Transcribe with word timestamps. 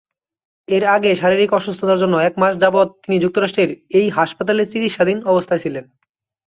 এর 0.67 0.83
আগে 0.95 1.11
শারীরিক 1.15 1.51
অসুস্থতার 1.53 2.01
জন্যে 2.01 2.17
একমাস 2.21 2.53
যাবৎ 2.63 2.87
তিনি 3.03 3.15
যুক্তরাষ্ট্রের 3.19 3.69
এই 3.99 4.07
হাসপাতালে 4.09 4.63
চিকিৎসাধীন 4.65 5.19
অবস্থায় 5.25 5.61
ছিলেন। 5.63 5.85